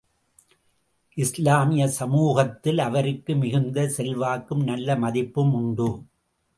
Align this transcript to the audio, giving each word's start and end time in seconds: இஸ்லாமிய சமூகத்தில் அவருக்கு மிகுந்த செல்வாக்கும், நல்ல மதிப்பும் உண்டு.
இஸ்லாமிய 1.17 1.87
சமூகத்தில் 1.89 2.79
அவருக்கு 2.79 3.35
மிகுந்த 3.35 3.87
செல்வாக்கும், 3.87 4.63
நல்ல 4.63 4.97
மதிப்பும் 4.97 5.53
உண்டு. 5.53 5.89